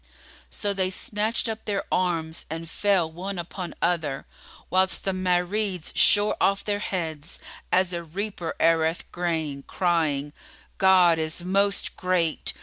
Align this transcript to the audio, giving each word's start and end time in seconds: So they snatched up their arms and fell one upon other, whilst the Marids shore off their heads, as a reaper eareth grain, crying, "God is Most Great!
So 0.49 0.73
they 0.73 0.89
snatched 0.89 1.47
up 1.47 1.65
their 1.65 1.83
arms 1.91 2.47
and 2.49 2.67
fell 2.67 3.11
one 3.11 3.37
upon 3.37 3.75
other, 3.83 4.25
whilst 4.71 5.03
the 5.03 5.11
Marids 5.13 5.91
shore 5.95 6.35
off 6.41 6.63
their 6.65 6.79
heads, 6.79 7.39
as 7.71 7.93
a 7.93 8.03
reaper 8.03 8.55
eareth 8.59 9.01
grain, 9.11 9.61
crying, 9.67 10.33
"God 10.79 11.19
is 11.19 11.45
Most 11.45 11.97
Great! 11.97 12.53